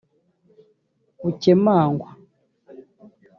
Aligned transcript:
bukemangwa 1.21 2.07